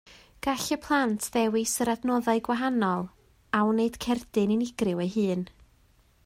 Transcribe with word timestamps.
Gall 0.45 0.61
y 0.75 0.77
plant 0.85 1.19
ddewis 1.35 1.73
yr 1.85 1.91
adnoddau 1.93 2.41
gwahanol 2.47 3.05
a 3.59 3.61
wneud 3.73 4.01
cerdyn 4.07 4.57
unigryw 4.57 5.05
eu 5.07 5.15
hun. 5.19 5.47